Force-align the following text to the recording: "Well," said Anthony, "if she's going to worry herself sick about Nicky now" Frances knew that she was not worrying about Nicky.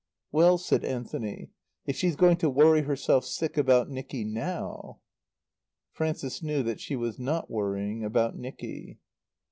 "Well," 0.31 0.57
said 0.57 0.83
Anthony, 0.83 1.51
"if 1.85 1.95
she's 1.95 2.15
going 2.15 2.37
to 2.37 2.49
worry 2.49 2.81
herself 2.81 3.23
sick 3.23 3.55
about 3.55 3.87
Nicky 3.87 4.23
now" 4.25 4.97
Frances 5.93 6.41
knew 6.41 6.63
that 6.63 6.79
she 6.79 6.95
was 6.95 7.19
not 7.19 7.51
worrying 7.51 8.03
about 8.03 8.35
Nicky. 8.35 8.97